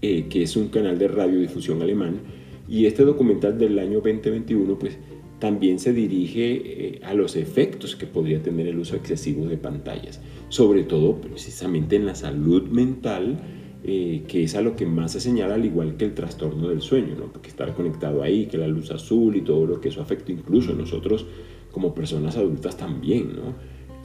que 0.01 0.43
es 0.43 0.57
un 0.57 0.69
canal 0.69 0.99
de 0.99 1.09
radiodifusión 1.09 1.83
alemán. 1.83 2.21
Y 2.69 2.87
este 2.87 3.05
documental 3.05 3.59
del 3.59 3.79
año 3.79 4.01
2021, 4.01 4.79
pues 4.79 4.97
también 5.41 5.81
se 5.81 5.93
dirige 5.93 6.63
eh, 6.65 7.01
a 7.03 7.15
los 7.15 7.35
efectos 7.35 7.97
que 7.97 8.07
podría 8.07 8.43
tener 8.43 8.69
el 8.69 8.79
uso 8.79 8.95
excesivo 8.95 9.47
de 9.47 9.57
pantallas, 9.57 10.21
sobre 10.51 10.85
todo 10.85 11.21
precisamente 11.21 11.97
en 11.97 12.07
la 12.07 12.15
salud 12.15 12.69
mental, 12.69 13.41
eh, 13.83 14.23
que 14.29 14.45
es 14.45 14.55
a 14.55 14.61
lo 14.61 14.77
que 14.77 14.87
más 14.87 15.13
se 15.13 15.21
señala, 15.21 15.55
al 15.55 15.65
igual 15.65 15.97
que 15.97 16.05
el 16.05 16.15
trastorno 16.15 16.69
del 16.69 16.83
sueño, 16.83 17.17
¿no? 17.19 17.33
porque 17.33 17.49
estar 17.49 17.75
conectado 17.75 18.23
ahí, 18.23 18.47
que 18.47 18.59
la 18.59 18.69
luz 18.69 18.91
azul 18.91 19.35
y 19.35 19.41
todo 19.41 19.67
lo 19.67 19.81
que 19.81 19.89
eso 19.89 20.03
afecta, 20.03 20.31
incluso 20.31 20.75
nosotros 20.75 21.27
como 21.73 21.95
personas 21.95 22.37
adultas 22.37 22.77
también. 22.77 23.35
¿no? 23.35 23.55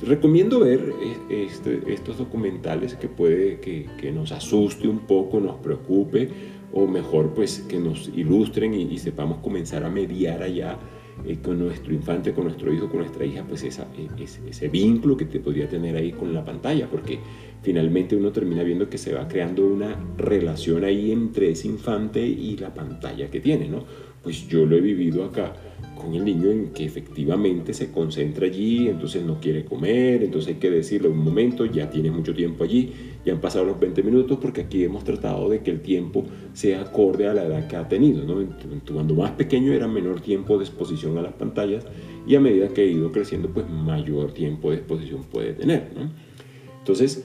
Recomiendo 0.06 0.60
ver 0.60 0.94
eh, 1.02 1.48
este, 1.48 1.82
estos 1.92 2.20
documentales 2.20 2.94
que 2.94 3.08
puede 3.08 3.60
que, 3.60 4.12
nos 4.12 4.32
asuste 4.32 4.88
un 4.88 5.00
poco, 5.00 5.40
nos 5.40 5.56
preocupe, 5.56 6.30
o 6.72 6.86
mejor 6.86 7.34
pues 7.34 7.66
que 7.68 7.80
nos 7.80 8.10
ilustren 8.16 8.76
y, 8.76 8.98
sepamos 9.00 9.40
comenzar 9.40 9.84
a 9.84 9.90
mediar 9.90 10.44
allá 10.44 10.78
eh, 11.26 11.38
con 11.42 11.58
nuestro 11.58 11.92
infante, 11.92 12.34
con 12.34 12.44
nuestro 12.44 12.72
hijo, 12.72 12.88
con 12.88 13.00
nuestra 13.00 13.26
hija, 13.26 13.44
pues 13.48 13.64
esa, 13.64 13.88
e, 13.98 14.24
ese, 14.48 14.68
vínculo 14.68 15.18
que 15.18 15.26
te 15.26 15.40
podría 15.40 15.68
tener 15.68 15.96
ahí 15.96 16.12
con 16.12 16.34
la 16.34 16.46
pantalla, 16.46 16.88
porque 16.88 17.18
finalmente 17.64 18.16
uno 18.16 18.32
termina 18.32 18.62
viendo 18.62 18.88
que 18.88 19.00
se 19.00 19.12
va 19.12 19.28
creando 19.28 19.66
una 19.66 19.98
relación 20.18 20.84
ahí 20.84 21.12
entre 21.12 21.50
ese 21.50 21.68
infante 21.68 22.24
y 22.24 22.58
la 22.58 22.72
pantalla 22.76 23.32
que 23.32 23.40
tiene, 23.40 23.68
¿no? 23.70 23.86
Pues 24.26 24.48
yo 24.50 24.66
lo 24.66 24.76
he 24.76 24.82
vivido 24.82 25.24
acá 25.24 25.54
con 25.96 26.14
el 26.14 26.26
niño 26.26 26.52
en 26.52 26.74
que 26.74 26.84
efectivamente 26.84 27.74
se 27.74 27.92
concentra 27.92 28.48
allí, 28.48 28.90
entonces 28.90 29.24
no 29.24 29.40
quiere 29.40 29.66
comer, 29.66 30.24
entonces 30.24 30.56
hay 30.56 30.60
que 30.60 30.70
decirle 30.70 31.08
un 31.08 31.20
momento, 31.20 31.66
ya 31.66 31.90
tiene 31.90 32.12
mucho 32.12 32.34
tiempo 32.34 32.64
allí, 32.64 32.92
ya 33.26 33.34
han 33.34 33.40
pasado 33.40 33.66
los 33.66 33.80
20 33.80 34.04
minutos 34.04 34.38
porque 34.42 34.62
aquí 34.62 34.84
hemos 34.84 35.04
tratado 35.04 35.48
de 35.48 35.62
que 35.62 35.72
el 35.72 35.82
tiempo 35.82 36.26
sea 36.54 36.82
acorde 36.82 37.28
a 37.28 37.34
la 37.34 37.46
edad 37.46 37.68
que 37.68 37.76
ha 37.76 37.88
tenido. 37.88 38.26
¿no? 38.26 38.46
Cuando 38.92 39.14
más 39.14 39.32
pequeño 39.32 39.72
era 39.72 39.88
menor 39.88 40.22
tiempo 40.22 40.58
de 40.58 40.66
exposición 40.66 41.18
a 41.18 41.22
las 41.22 41.34
pantallas 41.34 41.86
y 42.28 42.36
a 42.36 42.40
medida 42.40 42.68
que 42.70 42.82
ha 42.82 42.86
ido 42.86 43.12
creciendo, 43.12 43.50
pues 43.50 43.70
mayor 43.70 44.34
tiempo 44.34 44.72
de 44.72 44.78
exposición 44.78 45.24
puede 45.24 45.54
tener. 45.54 45.92
¿no? 45.96 46.10
Entonces, 46.80 47.24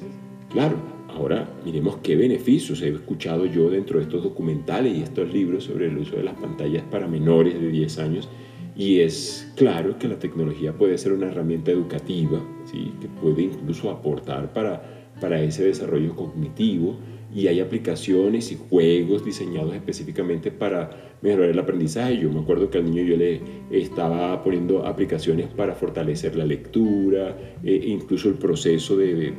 claro, 0.50 0.76
ahora 1.14 1.48
miremos 1.64 1.98
qué 2.02 2.16
beneficios 2.16 2.82
he 2.82 2.88
escuchado 2.88 3.46
yo 3.46 3.70
dentro 3.70 3.98
de 3.98 4.04
estos 4.04 4.22
documentales 4.22 4.96
y 4.96 5.02
estos 5.02 5.32
libros 5.32 5.64
sobre 5.64 5.86
el 5.86 5.98
uso 5.98 6.16
de 6.16 6.22
las 6.22 6.34
pantallas 6.34 6.82
para 6.90 7.06
menores 7.06 7.60
de 7.60 7.68
10 7.68 7.98
años 7.98 8.28
y 8.76 9.00
es 9.00 9.52
claro 9.56 9.98
que 9.98 10.08
la 10.08 10.18
tecnología 10.18 10.72
puede 10.72 10.96
ser 10.96 11.12
una 11.12 11.26
herramienta 11.26 11.70
educativa, 11.70 12.40
¿sí? 12.64 12.92
que 13.00 13.08
puede 13.08 13.42
incluso 13.42 13.90
aportar 13.90 14.52
para, 14.52 15.10
para 15.20 15.42
ese 15.42 15.64
desarrollo 15.64 16.14
cognitivo 16.14 16.96
y 17.34 17.46
hay 17.46 17.60
aplicaciones 17.60 18.50
y 18.52 18.58
juegos 18.68 19.24
diseñados 19.24 19.74
específicamente 19.74 20.50
para 20.50 21.14
mejorar 21.22 21.50
el 21.50 21.58
aprendizaje. 21.58 22.18
Yo 22.18 22.30
me 22.30 22.40
acuerdo 22.40 22.70
que 22.70 22.78
al 22.78 22.84
niño 22.84 23.02
yo 23.02 23.16
le 23.16 23.40
estaba 23.70 24.42
poniendo 24.42 24.86
aplicaciones 24.86 25.46
para 25.48 25.74
fortalecer 25.74 26.36
la 26.36 26.44
lectura, 26.44 27.36
e 27.62 27.74
incluso 27.86 28.28
el 28.28 28.34
proceso 28.34 28.96
de, 28.96 29.34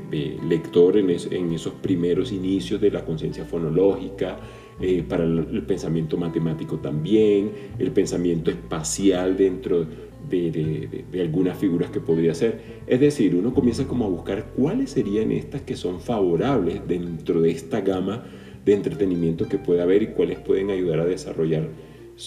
lector 0.48 0.98
en, 0.98 1.10
en, 1.10 1.52
esos 1.54 1.74
primeros 1.82 2.32
inicios 2.32 2.80
de 2.80 2.92
la 2.92 3.04
conciencia 3.04 3.46
fonológica, 3.46 4.38
eh, 4.84 5.04
para 5.08 5.24
el, 5.26 5.64
pensamiento 5.64 6.18
matemático 6.18 6.80
también, 6.80 7.52
el 7.78 7.92
pensamiento 7.92 8.50
espacial 8.50 9.38
dentro 9.38 9.86
de, 10.30 11.22
algunas 11.22 11.58
figuras 11.58 11.90
que 11.90 12.00
podría 12.00 12.34
ser. 12.34 12.62
Es 12.88 13.00
decir, 13.00 13.36
uno 13.36 13.54
comienza 13.54 13.88
como 13.88 14.06
a 14.06 14.10
buscar 14.10 14.48
cuáles 14.56 14.92
serían 14.92 15.32
estas 15.32 15.62
que 15.62 15.76
son 15.76 16.02
favorables 16.02 16.82
dentro 16.88 17.42
de 17.42 17.52
esta 17.52 17.82
gama 17.82 18.24
de 18.66 18.74
entretenimiento 18.74 19.48
que 19.48 19.58
puede 19.58 19.82
haber 19.82 20.04
y 20.04 20.08
cuáles 20.08 20.40
pueden 20.40 20.70
ayudar 20.70 21.00
a 21.00 21.06
desarrollar 21.06 21.68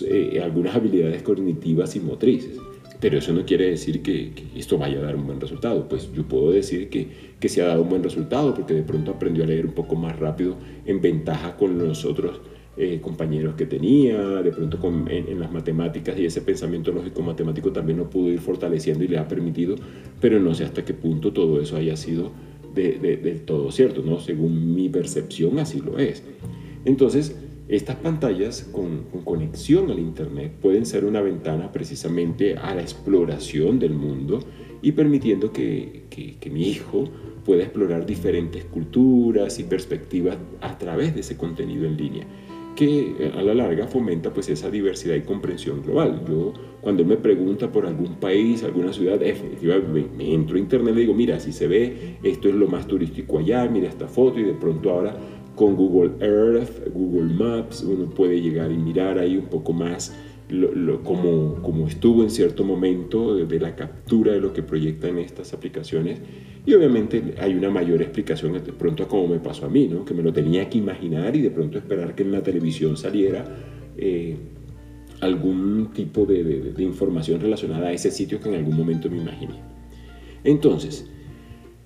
eh, 0.06 0.40
algunas 0.42 0.74
habilidades 0.74 1.22
cognitivas 1.22 1.94
y 1.96 2.00
motrices. 2.00 2.58
Pero 3.00 3.18
eso 3.18 3.32
no 3.32 3.44
quiere 3.44 3.68
decir 3.70 4.02
que, 4.02 4.32
esto 4.56 4.78
vaya 4.78 4.98
a 4.98 5.02
dar 5.02 5.16
un 5.16 5.26
buen 5.26 5.40
resultado. 5.40 5.88
Pues 5.88 6.10
yo 6.12 6.22
puedo 6.24 6.50
decir 6.50 6.88
que, 6.88 7.08
que 7.38 7.48
se 7.48 7.62
ha 7.62 7.66
dado 7.66 7.82
un 7.82 7.88
buen 7.88 8.02
resultado 8.02 8.54
porque 8.54 8.74
de 8.74 8.82
pronto 8.82 9.10
aprendió 9.10 9.44
a 9.44 9.46
leer 9.46 9.66
un 9.66 9.72
poco 9.72 9.94
más 9.94 10.18
rápido 10.18 10.56
en 10.86 11.00
ventaja 11.00 11.56
con 11.56 11.78
los 11.78 12.04
otros 12.04 12.40
eh, 12.76 12.98
compañeros 13.00 13.54
que 13.54 13.66
tenía, 13.66 14.18
de 14.42 14.50
pronto 14.50 14.78
en, 15.08 15.38
las 15.38 15.52
matemáticas 15.52 16.18
y 16.18 16.26
ese 16.26 16.40
pensamiento 16.40 16.90
lógico 16.90 17.22
matemático 17.22 17.70
también 17.70 17.98
lo 17.98 18.10
pudo 18.10 18.30
ir 18.30 18.40
fortaleciendo 18.40 19.04
y 19.04 19.08
le 19.08 19.18
ha 19.18 19.28
permitido, 19.28 19.76
pero 20.20 20.40
no 20.40 20.54
sé 20.54 20.64
hasta 20.64 20.84
qué 20.84 20.92
punto 20.92 21.32
todo 21.32 21.60
eso 21.60 21.76
haya 21.76 21.96
sido 21.96 22.32
del 22.74 23.42
todo 23.42 23.70
cierto, 23.70 24.02
¿no? 24.04 24.18
Según 24.18 24.74
mi 24.74 24.88
percepción 24.88 25.60
así 25.60 25.80
lo 25.80 26.00
es. 26.00 26.24
Entonces, 26.84 27.36
estas 27.68 27.94
pantallas 27.96 28.68
con, 28.72 29.04
conexión 29.24 29.90
al 29.92 30.00
Internet 30.00 30.52
pueden 30.60 30.84
ser 30.84 31.04
una 31.04 31.20
ventana 31.20 31.70
precisamente 31.70 32.56
a 32.56 32.74
la 32.74 32.82
exploración 32.82 33.78
del 33.78 33.94
mundo 33.94 34.40
y 34.82 34.92
permitiendo 34.92 35.52
que, 35.52 36.06
que, 36.10 36.50
mi 36.50 36.68
hijo 36.68 37.04
pueda 37.44 37.62
explorar 37.62 38.04
diferentes 38.04 38.64
culturas 38.64 39.60
y 39.60 39.62
perspectivas 39.62 40.36
a 40.60 40.76
través 40.76 41.14
de 41.14 41.20
ese 41.20 41.36
contenido 41.36 41.86
en 41.86 41.96
línea 41.96 42.26
que 42.74 43.16
eh, 43.18 43.32
a 43.36 43.42
la 43.42 43.54
larga 43.54 43.86
fomenta 43.86 44.32
pues 44.32 44.48
esa 44.48 44.70
diversidad 44.70 45.14
y 45.14 45.22
comprensión 45.22 45.82
global. 45.82 46.22
Yo 46.28 46.52
cuando 46.80 47.02
él 47.02 47.08
me 47.08 47.16
pregunta 47.16 47.70
por 47.70 47.86
algún 47.86 48.16
país, 48.16 48.62
alguna 48.62 48.92
ciudad, 48.92 49.22
efectivamente 49.22 50.10
me 50.16 50.34
entro 50.34 50.56
a 50.56 50.60
internet 50.60 50.94
y 50.96 51.00
digo, 51.00 51.14
mira, 51.14 51.40
si 51.40 51.52
se 51.52 51.66
ve, 51.66 52.16
esto 52.22 52.48
es 52.48 52.54
lo 52.54 52.68
más 52.68 52.86
turístico 52.86 53.38
allá, 53.38 53.66
mira 53.68 53.88
esta 53.88 54.08
foto 54.08 54.38
y 54.40 54.44
de 54.44 54.54
pronto 54.54 54.90
ahora 54.90 55.16
con 55.54 55.76
Google 55.76 56.12
Earth, 56.20 56.92
Google 56.92 57.32
Maps, 57.34 57.82
uno 57.84 58.10
puede 58.10 58.40
llegar 58.40 58.72
y 58.72 58.76
mirar 58.76 59.18
ahí 59.18 59.36
un 59.36 59.46
poco 59.46 59.72
más 59.72 60.14
como, 61.02 61.62
como, 61.62 61.88
estuvo 61.88 62.22
en 62.22 62.30
cierto 62.30 62.64
momento 62.64 63.36
de, 63.36 63.60
la 63.60 63.74
captura 63.74 64.32
de 64.32 64.40
lo 64.40 64.52
que 64.52 64.62
proyectan 64.62 65.18
estas 65.18 65.54
aplicaciones. 65.54 66.20
Y 66.66 66.74
obviamente 66.74 67.34
hay 67.38 67.54
una 67.54 67.70
mayor 67.70 68.02
explicación 68.02 68.52
de 68.52 68.60
pronto 68.72 69.02
a 69.02 69.08
cómo 69.08 69.28
me 69.28 69.38
pasó 69.38 69.66
a 69.66 69.68
mí, 69.68 69.88
¿no? 69.88 70.04
que 70.04 70.14
me 70.14 70.22
lo 70.22 70.32
tenía 70.32 70.68
que 70.68 70.78
imaginar 70.78 71.34
y 71.36 71.42
de 71.42 71.50
pronto 71.50 71.78
esperar 71.78 72.14
que 72.14 72.22
en 72.22 72.32
la 72.32 72.42
televisión 72.42 72.96
saliera 72.96 73.44
eh, 73.96 74.36
algún 75.20 75.90
tipo 75.94 76.26
de, 76.26 76.44
de 76.44 76.82
información 76.82 77.40
relacionada 77.40 77.88
a 77.88 77.92
ese 77.92 78.10
sitio 78.10 78.40
que 78.40 78.48
en 78.48 78.56
algún 78.56 78.76
momento 78.76 79.10
me 79.10 79.18
imaginé. 79.18 79.54
Entonces, 80.42 81.10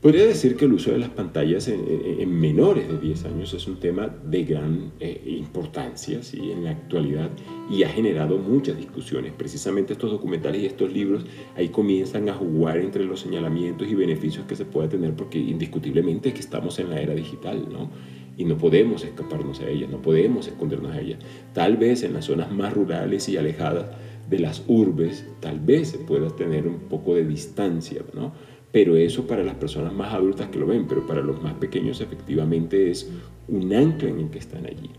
Podría 0.00 0.26
decir 0.26 0.54
que 0.54 0.64
el 0.64 0.74
uso 0.74 0.92
de 0.92 0.98
las 0.98 1.08
pantallas 1.08 1.66
en, 1.66 2.40
menores 2.40 2.86
de 2.86 2.98
10 2.98 3.24
años 3.24 3.52
es 3.52 3.66
un 3.66 3.80
tema 3.80 4.06
de 4.06 4.44
gran 4.44 4.92
eh, 5.00 5.20
importancia 5.26 6.22
¿sí? 6.22 6.52
en 6.52 6.62
la 6.62 6.70
actualidad 6.70 7.30
y 7.68 7.82
ha 7.82 7.88
generado 7.88 8.38
muchas 8.38 8.76
discusiones. 8.76 9.32
Precisamente 9.36 9.94
estos 9.94 10.12
documentales 10.12 10.62
y 10.62 10.66
estos 10.66 10.92
libros 10.92 11.26
ahí 11.56 11.70
comienzan 11.70 12.28
a 12.28 12.34
jugar 12.34 12.76
entre 12.78 13.04
los 13.04 13.18
señalamientos 13.18 13.88
y 13.88 13.96
beneficios 13.96 14.46
que 14.46 14.54
se 14.54 14.64
puede 14.64 14.86
tener 14.86 15.16
porque 15.16 15.40
indiscutiblemente 15.40 16.28
es 16.28 16.34
que 16.36 16.40
estamos 16.42 16.78
en 16.78 16.90
la 16.90 17.00
era 17.00 17.14
digital, 17.16 17.66
¿no? 17.68 17.90
Y 18.36 18.44
no 18.44 18.56
podemos 18.56 19.02
escaparnos 19.02 19.58
a 19.58 19.68
ella, 19.68 19.88
no 19.90 20.00
podemos 20.00 20.46
escondernos 20.46 20.92
a 20.92 21.00
ella. 21.00 21.18
Tal 21.54 21.76
vez 21.76 22.04
en 22.04 22.14
las 22.14 22.26
zonas 22.26 22.52
más 22.52 22.72
rurales 22.72 23.28
y 23.28 23.36
alejadas 23.36 23.86
de 24.30 24.38
las 24.38 24.62
urbes, 24.68 25.26
tal 25.40 25.58
vez 25.58 25.88
se 25.88 25.98
pueda 25.98 26.28
tener 26.36 26.68
un 26.68 26.80
poco 26.88 27.16
de 27.16 27.24
distancia, 27.24 28.02
¿no? 28.14 28.32
Pero 28.72 28.96
eso 28.96 29.26
para 29.26 29.42
las 29.42 29.54
personas 29.54 29.92
más 29.92 30.12
adultas 30.12 30.48
que 30.48 30.58
lo 30.58 30.66
ven, 30.66 30.86
pero 30.86 31.06
para 31.06 31.22
los 31.22 31.42
más 31.42 31.54
pequeños 31.54 32.00
efectivamente 32.00 32.90
es 32.90 33.10
un 33.48 33.72
ancla 33.72 34.10
en 34.10 34.20
el 34.20 34.30
que 34.30 34.38
están 34.38 34.66
allí. 34.66 34.90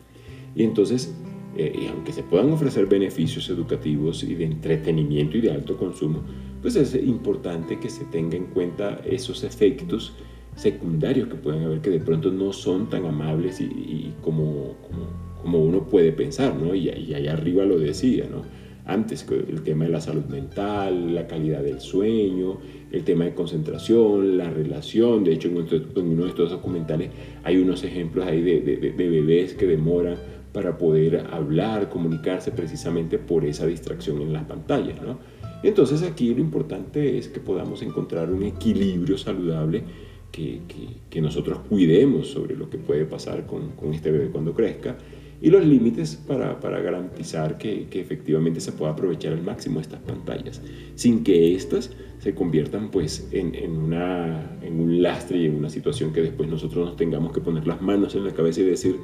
Y 0.55 0.63
entonces, 0.63 1.13
eh, 1.55 1.87
aunque 1.91 2.11
se 2.11 2.23
puedan 2.23 2.51
ofrecer 2.51 2.87
beneficios 2.87 3.49
educativos 3.49 4.23
y 4.23 4.33
de 4.35 4.45
entretenimiento 4.45 5.37
y 5.37 5.41
de 5.41 5.51
alto 5.51 5.77
consumo, 5.77 6.23
pues 6.61 6.75
es 6.75 6.95
importante 6.95 7.79
que 7.79 7.89
se 7.89 8.05
tenga 8.05 8.35
en 8.35 8.45
cuenta 8.45 9.01
esos 9.05 9.43
efectos 9.43 10.13
secundarios 10.55 11.29
que 11.29 11.35
pueden 11.35 11.63
haber 11.63 11.79
que 11.79 11.89
de 11.89 11.99
pronto 11.99 12.31
no 12.31 12.51
son 12.51 12.89
tan 12.89 13.05
amables 13.05 13.61
y, 13.61 14.13
como, 14.21 14.75
como, 15.41 15.59
uno 15.59 15.87
puede 15.87 16.11
pensar, 16.11 16.55
¿no? 16.55 16.75
Y, 16.75 16.89
y 16.89 17.13
allá 17.13 17.33
arriba 17.33 17.63
lo 17.63 17.77
decía, 17.77 18.25
¿no? 18.29 18.43
Antes, 18.89 19.25
el 19.29 19.61
tema 19.63 19.85
de 19.85 19.91
la 19.91 20.01
salud 20.01 20.25
mental, 20.25 21.13
la 21.13 21.27
calidad 21.27 21.61
del 21.61 21.79
sueño, 21.79 22.57
el 22.91 23.03
tema 23.03 23.25
de 23.25 23.33
concentración, 23.33 24.37
la 24.37 24.49
relación. 24.49 25.23
De 25.23 25.33
hecho, 25.33 25.47
en 25.47 25.57
uno 26.07 26.23
de 26.23 26.29
estos 26.29 26.49
documentales 26.49 27.09
hay 27.43 27.57
unos 27.57 27.83
ejemplos 27.83 28.25
ahí 28.25 28.41
de, 28.41 28.93
bebés 28.97 29.53
que 29.53 29.67
demoran 29.67 30.17
para 30.51 30.77
poder 30.77 31.27
hablar, 31.31 31.89
comunicarse 31.89 32.51
precisamente 32.51 33.19
por 33.19 33.45
esa 33.45 33.67
distracción 33.67 34.21
en 34.21 34.33
las 34.33 34.45
pantallas. 34.45 35.01
¿no? 35.01 35.19
Entonces 35.61 36.01
aquí 36.03 36.33
lo 36.33 36.41
importante 36.41 37.17
es 37.17 37.27
que 37.27 37.39
podamos 37.39 37.81
encontrar 37.83 38.31
un 38.31 38.43
equilibrio 38.43 39.17
saludable, 39.17 39.83
que, 40.31 40.61
que, 41.09 41.21
nosotros 41.21 41.59
cuidemos 41.67 42.27
sobre 42.27 42.55
lo 42.55 42.69
que 42.69 42.77
puede 42.77 43.05
pasar 43.05 43.47
con, 43.47 43.71
con 43.71 43.93
este 43.93 44.11
bebé 44.11 44.29
cuando 44.29 44.53
crezca 44.53 44.95
y 45.41 45.49
los 45.49 45.65
límites 45.65 46.15
para, 46.15 46.59
para 46.59 46.79
garantizar 46.81 47.57
que, 47.57 47.87
que, 47.89 48.01
efectivamente 48.01 48.59
se 48.59 48.71
pueda 48.71 48.91
aprovechar 48.91 49.33
al 49.33 49.41
máximo 49.41 49.79
estas 49.79 50.01
pantallas, 50.01 50.61
sin 50.95 51.23
que 51.23 51.55
éstas 51.55 51.91
se 52.19 52.35
conviertan 52.35 52.91
pues 52.91 53.29
en, 53.31 53.55
en, 53.55 53.77
una, 53.77 54.57
en 54.61 54.79
un 54.79 55.01
lastre 55.01 55.37
y 55.37 55.45
en 55.45 55.55
una 55.55 55.69
situación 55.69 56.11
que 56.11 56.21
después 56.21 56.49
nosotros 56.49 56.85
nos 56.85 56.97
tengamos 56.97 57.31
que 57.31 57.39
poner 57.39 57.65
las 57.65 57.81
manos 57.81 58.15
en 58.15 58.25
la 58.25 58.33
cabeza 58.33 58.59
y 58.61 58.65
decir, 58.65 58.97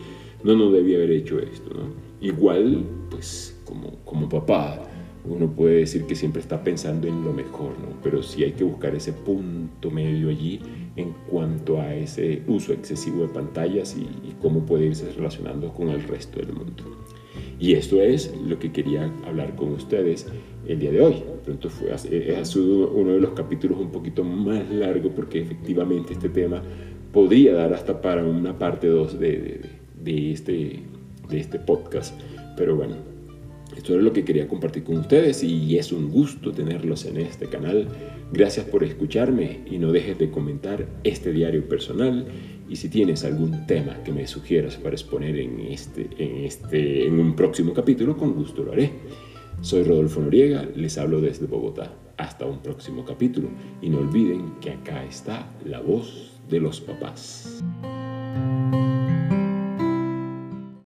no, 0.44 0.56
no 0.56 0.72
debía 0.72 0.98
haber 0.98 1.12
hecho 1.12 1.39
esto. 1.39 1.70
¿no? 1.74 1.94
Igual, 2.20 2.84
pues 3.10 3.58
como, 3.63 4.00
como 4.04 4.27
papá, 4.27 4.82
uno 5.27 5.51
puede 5.51 5.77
decir 5.77 6.05
que 6.05 6.15
siempre 6.15 6.41
está 6.41 6.63
pensando 6.63 7.08
en 7.08 7.24
lo 7.24 7.34
mejor, 7.34 7.72
¿no? 7.79 8.00
pero 8.03 8.22
sí 8.22 8.44
hay 8.44 8.51
que 8.51 8.63
buscar 8.63 8.96
ese 8.96 9.13
punto 9.13 9.91
medio 9.91 10.29
allí 10.29 10.60
en 10.96 11.13
cuanto 11.29 11.82
a 11.82 11.94
ese 11.94 12.41
uso 12.48 12.74
excesivo 12.74 13.24
de 13.24 13.29
pantallas 13.29 13.96
y, 13.98 14.34
cómo 14.41 14.65
puede 14.65 14.88
irse 14.88 15.12
relacionando 15.15 15.74
con 15.74 15.89
el 15.89 16.03
resto 16.03 16.39
del 16.39 16.53
mundo. 16.53 16.84
Y 17.60 17.74
esto 17.74 18.01
es 18.01 18.34
lo 18.46 18.60
que 18.60 18.72
quería 18.72 19.12
hablar 19.25 19.55
con 19.55 19.72
ustedes 19.72 20.27
el 20.67 20.79
día 20.79 20.91
de 20.91 21.01
hoy. 21.01 21.24
Pronto 21.46 21.70
fue, 21.70 21.91
ha 21.91 21.98
sido 21.98 22.91
uno 22.91 23.13
de 23.13 23.20
los 23.20 23.32
capítulos 23.32 23.79
un 23.79 23.91
poquito 23.91 24.24
más 24.24 24.70
largo 24.70 25.10
porque 25.10 25.41
efectivamente 25.41 26.13
este 26.13 26.29
tema 26.29 26.62
podría 27.12 27.53
dar 27.53 27.74
hasta 27.74 28.01
para 28.01 28.24
una 28.25 28.60
parte 28.60 28.88
2 28.88 29.20
de, 29.20 29.62
de, 30.03 30.32
este, 30.32 30.82
de 31.29 31.39
este 31.39 31.60
podcast. 31.60 32.20
Pero 32.58 32.75
bueno, 32.75 33.14
esto 33.75 33.95
es 33.95 34.03
lo 34.03 34.13
que 34.13 34.24
quería 34.24 34.48
compartir 34.48 34.84
con 34.84 34.98
ustedes 34.98 35.43
y 35.43 35.77
es 35.77 35.91
un 35.91 36.10
gusto 36.10 36.51
tenerlos 36.51 37.05
en 37.05 37.17
este 37.17 37.48
canal. 37.48 37.88
Gracias 38.31 38.65
por 38.65 38.84
escucharme 38.84 39.62
y 39.69 39.77
no 39.77 39.91
dejes 39.91 40.17
de 40.17 40.29
comentar 40.29 40.88
este 41.03 41.31
diario 41.31 41.67
personal 41.67 42.25
y 42.69 42.75
si 42.77 42.89
tienes 42.89 43.24
algún 43.24 43.67
tema 43.67 44.01
que 44.03 44.12
me 44.12 44.27
sugieras 44.27 44.77
para 44.77 44.95
exponer 44.95 45.38
en, 45.38 45.60
este, 45.60 46.10
en, 46.17 46.45
este, 46.45 47.05
en 47.05 47.19
un 47.19 47.36
próximo 47.36 47.74
capítulo, 47.74 48.17
con 48.17 48.34
gusto 48.34 48.63
lo 48.63 48.72
haré. 48.72 48.91
Soy 49.62 49.84
Rodolfo 49.84 50.22
Noriega, 50.22 50.67
les 50.75 50.98
hablo 50.98 51.22
desde 51.22 51.45
Bogotá. 51.45 51.93
Hasta 52.17 52.45
un 52.45 52.60
próximo 52.60 53.03
capítulo 53.03 53.50
y 53.81 53.89
no 53.89 54.00
olviden 54.00 54.53
que 54.62 54.72
acá 54.72 55.03
está 55.05 55.51
la 55.65 55.81
voz 55.81 56.31
de 56.50 56.60
los 56.60 56.79
papás. 56.79 57.63